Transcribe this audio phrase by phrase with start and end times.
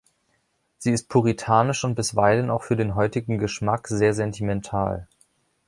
[0.79, 5.07] Sie ist puritanisch und bisweilen auch für heutigen Geschmack sehr sentimental.